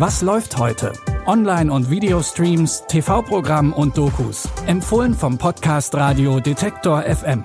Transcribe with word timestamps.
Was 0.00 0.22
läuft 0.22 0.56
heute? 0.56 0.94
Online- 1.26 1.70
und 1.70 1.90
Videostreams, 1.90 2.84
TV-Programm 2.88 3.74
und 3.74 3.98
Dokus. 3.98 4.48
Empfohlen 4.66 5.12
vom 5.12 5.36
Podcast 5.36 5.94
Radio 5.94 6.40
Detektor 6.40 7.02
FM. 7.02 7.44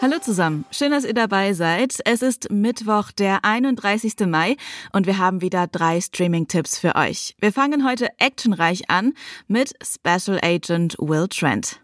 Hallo 0.00 0.20
zusammen, 0.20 0.64
schön, 0.70 0.92
dass 0.92 1.04
ihr 1.04 1.14
dabei 1.14 1.52
seid. 1.52 1.98
Es 2.04 2.22
ist 2.22 2.48
Mittwoch, 2.48 3.10
der 3.10 3.44
31. 3.44 4.14
Mai 4.28 4.56
und 4.92 5.08
wir 5.08 5.18
haben 5.18 5.40
wieder 5.40 5.66
drei 5.66 6.00
Streaming-Tipps 6.00 6.78
für 6.78 6.94
euch. 6.94 7.34
Wir 7.40 7.52
fangen 7.52 7.84
heute 7.84 8.06
actionreich 8.20 8.88
an 8.88 9.14
mit 9.48 9.74
Special 9.82 10.38
Agent 10.44 10.94
Will 11.00 11.26
Trent. 11.26 11.83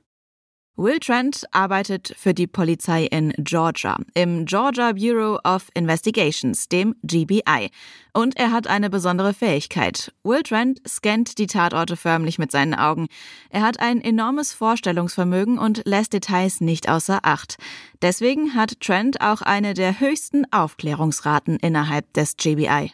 Will 0.81 0.99
Trent 0.99 1.45
arbeitet 1.51 2.15
für 2.17 2.33
die 2.33 2.47
Polizei 2.47 3.05
in 3.05 3.35
Georgia, 3.37 3.99
im 4.15 4.47
Georgia 4.47 4.93
Bureau 4.93 5.39
of 5.45 5.69
Investigations, 5.75 6.71
dem 6.71 6.95
GBI. 7.03 7.69
Und 8.15 8.39
er 8.39 8.51
hat 8.51 8.67
eine 8.67 8.89
besondere 8.89 9.35
Fähigkeit. 9.35 10.11
Will 10.25 10.43
Trent 10.43 10.81
scannt 10.89 11.37
die 11.37 11.49
Tatorte 11.49 11.99
förmlich 11.99 12.39
mit 12.39 12.51
seinen 12.51 12.73
Augen. 12.73 13.09
Er 13.51 13.61
hat 13.61 13.79
ein 13.79 14.01
enormes 14.01 14.55
Vorstellungsvermögen 14.55 15.59
und 15.59 15.83
lässt 15.85 16.15
Details 16.15 16.63
nicht 16.63 16.89
außer 16.89 17.19
Acht. 17.25 17.59
Deswegen 18.01 18.55
hat 18.55 18.81
Trent 18.81 19.21
auch 19.21 19.43
eine 19.43 19.75
der 19.75 20.01
höchsten 20.01 20.51
Aufklärungsraten 20.51 21.59
innerhalb 21.59 22.11
des 22.15 22.39
GBI. 22.39 22.91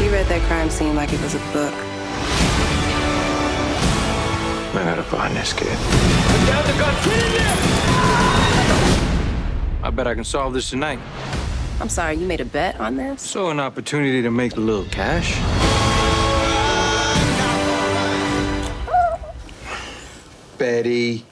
He 0.00 0.08
read 0.08 0.26
that 0.30 0.40
crime 0.48 0.70
scene 0.70 0.94
like 0.94 1.12
it 1.12 1.22
was 1.22 1.34
a 1.34 1.38
book. 1.52 1.91
I 4.74 4.84
gotta 4.84 5.02
find 5.02 5.36
this 5.36 5.52
kid. 5.52 5.66
Down 6.46 6.64
the 6.66 6.72
gun. 6.78 6.94
I 9.84 9.90
bet 9.90 10.06
I 10.06 10.14
can 10.14 10.24
solve 10.24 10.54
this 10.54 10.70
tonight. 10.70 10.98
I'm 11.80 11.90
sorry, 11.90 12.16
you 12.16 12.26
made 12.26 12.40
a 12.40 12.44
bet 12.44 12.80
on 12.80 12.96
this? 12.96 13.20
So 13.20 13.50
an 13.50 13.60
opportunity 13.60 14.22
to 14.22 14.30
make 14.30 14.56
a 14.56 14.60
little 14.60 14.86
cash. 14.90 15.36
Betty, 20.56 21.24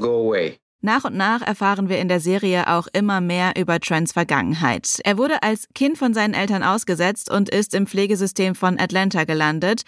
go 0.00 0.20
away. 0.20 0.58
Nach 0.80 1.04
und 1.04 1.16
nach 1.16 1.42
erfahren 1.42 1.88
wir 1.88 1.98
in 1.98 2.08
der 2.08 2.20
Serie 2.20 2.68
auch 2.68 2.86
immer 2.92 3.20
mehr 3.20 3.54
über 3.56 3.78
Trents 3.80 4.12
Vergangenheit. 4.12 5.00
Er 5.04 5.18
wurde 5.18 5.42
als 5.42 5.68
Kind 5.74 5.98
von 5.98 6.14
seinen 6.14 6.32
Eltern 6.32 6.62
ausgesetzt 6.62 7.30
und 7.30 7.50
ist 7.50 7.74
im 7.74 7.86
Pflegesystem 7.86 8.54
von 8.54 8.78
Atlanta 8.78 9.24
gelandet, 9.24 9.82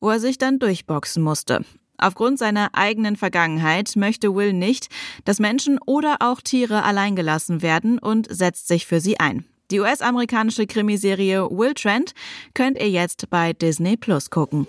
wo 0.00 0.10
er 0.10 0.20
sich 0.20 0.38
dann 0.38 0.58
durchboxen 0.60 1.22
musste. 1.22 1.64
Aufgrund 1.98 2.38
seiner 2.38 2.70
eigenen 2.72 3.16
Vergangenheit 3.16 3.96
möchte 3.96 4.34
Will 4.34 4.52
nicht, 4.52 4.88
dass 5.24 5.38
Menschen 5.38 5.78
oder 5.86 6.16
auch 6.20 6.40
Tiere 6.40 6.82
alleingelassen 6.82 7.62
werden 7.62 7.98
und 7.98 8.26
setzt 8.30 8.68
sich 8.68 8.86
für 8.86 9.00
sie 9.00 9.20
ein. 9.20 9.44
Die 9.70 9.80
US-amerikanische 9.80 10.66
Krimiserie 10.66 11.48
Will 11.50 11.74
Trent 11.74 12.12
könnt 12.52 12.78
ihr 12.78 12.90
jetzt 12.90 13.30
bei 13.30 13.52
Disney 13.54 13.96
Plus 13.96 14.30
gucken. 14.30 14.66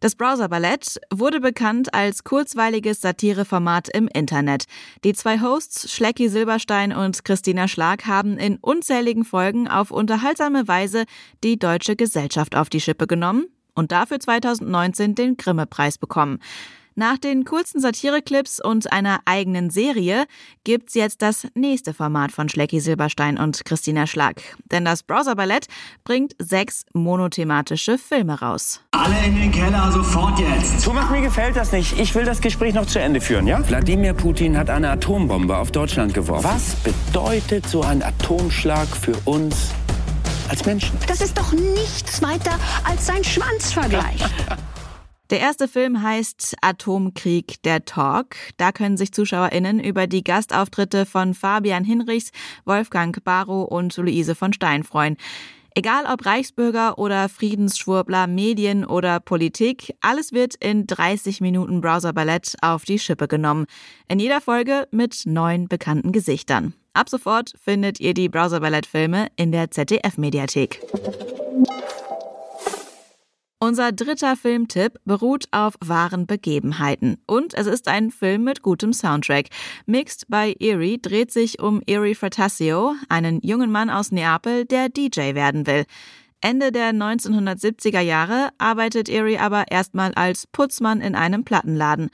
Das 0.00 0.14
Browser 0.14 0.48
Ballett 0.48 1.00
wurde 1.12 1.40
bekannt 1.40 1.92
als 1.92 2.22
kurzweiliges 2.22 3.00
Satireformat 3.00 3.88
im 3.88 4.06
Internet. 4.06 4.64
Die 5.02 5.12
zwei 5.12 5.40
Hosts 5.40 5.92
Schlecki 5.92 6.28
Silberstein 6.28 6.92
und 6.92 7.24
Christina 7.24 7.66
Schlag 7.66 8.06
haben 8.06 8.38
in 8.38 8.58
unzähligen 8.58 9.24
Folgen 9.24 9.66
auf 9.66 9.90
unterhaltsame 9.90 10.68
Weise 10.68 11.04
die 11.42 11.58
deutsche 11.58 11.96
Gesellschaft 11.96 12.54
auf 12.54 12.68
die 12.68 12.80
Schippe 12.80 13.08
genommen 13.08 13.46
und 13.78 13.92
dafür 13.92 14.20
2019 14.20 15.14
den 15.14 15.36
Grimme-Preis 15.36 15.98
bekommen. 15.98 16.40
Nach 16.98 17.16
den 17.16 17.44
kurzen 17.44 17.80
Satireclips 17.80 18.58
und 18.58 18.92
einer 18.92 19.20
eigenen 19.24 19.70
Serie 19.70 20.24
gibt's 20.64 20.94
jetzt 20.94 21.22
das 21.22 21.46
nächste 21.54 21.94
Format 21.94 22.32
von 22.32 22.48
Schlecki 22.48 22.80
Silberstein 22.80 23.38
und 23.38 23.64
Christina 23.64 24.08
Schlag. 24.08 24.42
Denn 24.72 24.84
das 24.84 25.04
Browser 25.04 25.36
Ballett 25.36 25.68
bringt 26.02 26.34
sechs 26.40 26.84
monothematische 26.94 27.98
Filme 27.98 28.40
raus. 28.40 28.80
Alle 28.90 29.14
in 29.24 29.36
den 29.36 29.52
Keller, 29.52 29.92
sofort 29.92 30.40
jetzt. 30.40 30.84
Thomas, 30.84 31.08
mir 31.08 31.20
gefällt 31.20 31.54
das 31.54 31.70
nicht. 31.70 31.96
Ich 32.00 32.12
will 32.16 32.24
das 32.24 32.40
Gespräch 32.40 32.74
noch 32.74 32.86
zu 32.86 32.98
Ende 32.98 33.20
führen, 33.20 33.46
ja? 33.46 33.62
Wladimir 33.68 34.12
Putin 34.12 34.58
hat 34.58 34.68
eine 34.68 34.90
Atombombe 34.90 35.56
auf 35.56 35.70
Deutschland 35.70 36.14
geworfen. 36.14 36.50
Was 36.52 36.74
bedeutet 36.82 37.68
so 37.68 37.82
ein 37.82 38.02
Atomschlag 38.02 38.88
für 38.88 39.14
uns 39.24 39.72
als 40.48 40.64
Menschen? 40.64 40.98
Das 41.06 41.20
ist 41.20 41.36
doch 41.36 41.52
nichts 41.52 42.22
weiter 42.22 42.58
als 42.84 43.08
ein 43.08 43.24
Schwanzvergleich. 43.24 44.22
Der 45.30 45.40
erste 45.40 45.68
Film 45.68 46.02
heißt 46.02 46.56
Atomkrieg, 46.62 47.62
der 47.62 47.84
Talk. 47.84 48.36
Da 48.56 48.72
können 48.72 48.96
sich 48.96 49.12
ZuschauerInnen 49.12 49.78
über 49.78 50.06
die 50.06 50.24
Gastauftritte 50.24 51.04
von 51.04 51.34
Fabian 51.34 51.84
Hinrichs, 51.84 52.30
Wolfgang 52.64 53.22
Barrow 53.24 53.70
und 53.70 53.94
Luise 53.98 54.34
von 54.34 54.54
Stein 54.54 54.84
freuen. 54.84 55.18
Egal 55.74 56.06
ob 56.10 56.24
Reichsbürger 56.24 56.98
oder 56.98 57.28
Friedensschwurbler, 57.28 58.26
Medien 58.26 58.86
oder 58.86 59.20
Politik, 59.20 59.94
alles 60.00 60.32
wird 60.32 60.54
in 60.54 60.86
30 60.86 61.42
Minuten 61.42 61.82
Browser-Ballett 61.82 62.56
auf 62.62 62.86
die 62.86 62.98
Schippe 62.98 63.28
genommen. 63.28 63.66
In 64.08 64.18
jeder 64.18 64.40
Folge 64.40 64.88
mit 64.90 65.22
neun 65.26 65.68
bekannten 65.68 66.10
Gesichtern. 66.10 66.72
Ab 66.98 67.08
sofort 67.08 67.52
findet 67.62 68.00
ihr 68.00 68.12
die 68.12 68.28
Browser-Ballett-Filme 68.28 69.28
in 69.36 69.52
der 69.52 69.70
ZDF-Mediathek. 69.70 70.80
Unser 73.60 73.92
dritter 73.92 74.34
Filmtipp 74.34 74.98
beruht 75.04 75.44
auf 75.52 75.74
wahren 75.78 76.26
Begebenheiten. 76.26 77.22
Und 77.28 77.54
es 77.54 77.68
ist 77.68 77.86
ein 77.86 78.10
Film 78.10 78.42
mit 78.42 78.62
gutem 78.62 78.92
Soundtrack. 78.92 79.46
Mixed 79.86 80.26
by 80.26 80.56
Erie 80.58 80.98
dreht 80.98 81.30
sich 81.30 81.60
um 81.60 81.82
Erie 81.86 82.16
Fratasio, 82.16 82.96
einen 83.08 83.38
jungen 83.42 83.70
Mann 83.70 83.90
aus 83.90 84.10
Neapel, 84.10 84.64
der 84.64 84.88
DJ 84.88 85.34
werden 85.36 85.68
will. 85.68 85.84
Ende 86.40 86.72
der 86.72 86.90
1970er 86.90 88.00
Jahre 88.00 88.48
arbeitet 88.58 89.08
Erie 89.08 89.38
aber 89.38 89.70
erstmal 89.70 90.14
als 90.14 90.48
Putzmann 90.48 91.00
in 91.00 91.14
einem 91.14 91.44
Plattenladen. 91.44 92.10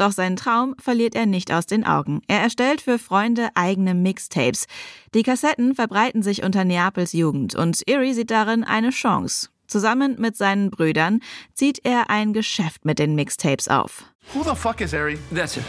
Doch 0.00 0.12
seinen 0.12 0.36
Traum 0.36 0.74
verliert 0.78 1.14
er 1.14 1.26
nicht 1.26 1.52
aus 1.52 1.66
den 1.66 1.84
Augen. 1.84 2.22
Er 2.26 2.40
erstellt 2.40 2.80
für 2.80 2.98
Freunde 2.98 3.50
eigene 3.54 3.92
Mixtapes. 3.92 4.64
Die 5.12 5.22
Kassetten 5.22 5.74
verbreiten 5.74 6.22
sich 6.22 6.42
unter 6.42 6.64
Neapels 6.64 7.12
Jugend 7.12 7.54
und 7.54 7.86
Erie 7.86 8.14
sieht 8.14 8.30
darin 8.30 8.64
eine 8.64 8.90
Chance. 8.90 9.50
Zusammen 9.66 10.16
mit 10.18 10.38
seinen 10.38 10.70
Brüdern 10.70 11.20
zieht 11.52 11.84
er 11.84 12.08
ein 12.08 12.32
Geschäft 12.32 12.86
mit 12.86 12.98
den 12.98 13.14
Mixtapes 13.14 13.68
auf. 13.68 14.04
Who 14.32 14.42
the 14.42 14.56
fuck 14.56 14.80
is 14.80 14.94
Harry? 14.94 15.18
That's 15.34 15.58
it. 15.58 15.64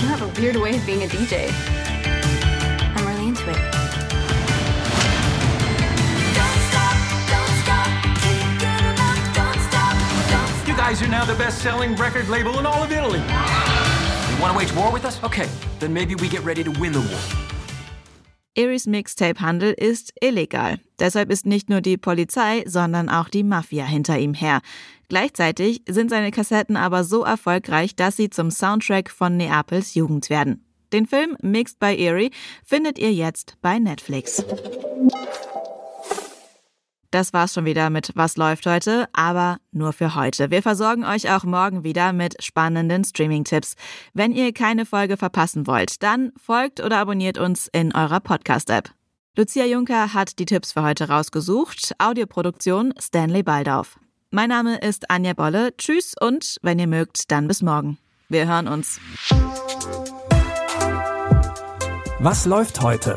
You 0.00 0.08
have 0.08 0.22
a 0.22 0.40
weird 0.40 0.60
way 0.60 0.74
of 0.74 0.84
being 0.84 1.04
a 1.04 1.06
DJ. 1.06 1.81
Guys 10.92 11.08
now 11.08 11.24
the 11.24 11.34
best-selling 11.34 11.94
record 11.96 12.28
label 12.28 12.58
in 12.58 12.66
all 12.66 12.82
of 12.82 12.92
Italy. 12.92 13.18
You 13.18 14.42
want 14.42 14.52
to 14.52 14.58
wage 14.58 14.74
war 14.74 14.92
with 14.92 15.04
us? 15.04 15.22
Okay, 15.22 15.48
then 15.78 15.92
maybe 15.92 16.14
we 16.14 16.28
get 16.28 16.44
ready 16.44 16.62
to 16.62 16.70
win 16.70 16.92
the 16.92 17.00
war. 17.00 17.20
Eries 18.54 18.86
Mixtape-Handel 18.86 19.72
ist 19.72 20.12
illegal. 20.20 20.78
Deshalb 20.98 21.30
ist 21.30 21.46
nicht 21.46 21.70
nur 21.70 21.80
die 21.80 21.96
Polizei, 21.96 22.64
sondern 22.66 23.08
auch 23.08 23.30
die 23.30 23.44
Mafia 23.44 23.86
hinter 23.86 24.18
ihm 24.18 24.34
her. 24.34 24.60
Gleichzeitig 25.08 25.82
sind 25.88 26.10
seine 26.10 26.30
Kassetten 26.30 26.76
aber 26.76 27.04
so 27.04 27.24
erfolgreich, 27.24 27.96
dass 27.96 28.16
sie 28.16 28.28
zum 28.28 28.50
Soundtrack 28.50 29.10
von 29.10 29.38
Neapels 29.38 29.94
Jugend 29.94 30.28
werden. 30.28 30.66
Den 30.92 31.06
Film 31.06 31.38
Mixed 31.40 31.78
by 31.78 31.96
Erie 31.96 32.30
findet 32.62 32.98
ihr 32.98 33.12
jetzt 33.12 33.56
bei 33.62 33.78
Netflix. 33.78 34.44
Das 37.12 37.34
war's 37.34 37.52
schon 37.52 37.66
wieder 37.66 37.90
mit 37.90 38.12
Was 38.14 38.38
läuft 38.38 38.64
heute, 38.64 39.06
aber 39.12 39.58
nur 39.70 39.92
für 39.92 40.14
heute. 40.14 40.50
Wir 40.50 40.62
versorgen 40.62 41.04
euch 41.04 41.30
auch 41.30 41.44
morgen 41.44 41.84
wieder 41.84 42.14
mit 42.14 42.42
spannenden 42.42 43.04
Streaming-Tipps. 43.04 43.74
Wenn 44.14 44.32
ihr 44.32 44.54
keine 44.54 44.86
Folge 44.86 45.18
verpassen 45.18 45.66
wollt, 45.66 46.02
dann 46.02 46.32
folgt 46.42 46.80
oder 46.80 46.96
abonniert 46.96 47.36
uns 47.36 47.68
in 47.70 47.94
eurer 47.94 48.20
Podcast-App. 48.20 48.88
Lucia 49.36 49.66
Juncker 49.66 50.14
hat 50.14 50.38
die 50.38 50.46
Tipps 50.46 50.72
für 50.72 50.82
heute 50.82 51.10
rausgesucht. 51.10 51.92
Audioproduktion 51.98 52.94
Stanley 52.98 53.42
Baldauf. 53.42 53.98
Mein 54.30 54.48
Name 54.48 54.78
ist 54.78 55.10
Anja 55.10 55.34
Bolle. 55.34 55.76
Tschüss 55.76 56.14
und 56.18 56.56
wenn 56.62 56.78
ihr 56.78 56.86
mögt, 56.86 57.30
dann 57.30 57.46
bis 57.46 57.60
morgen. 57.60 57.98
Wir 58.30 58.46
hören 58.46 58.68
uns. 58.68 58.98
Was 62.20 62.46
läuft 62.46 62.80
heute? 62.80 63.16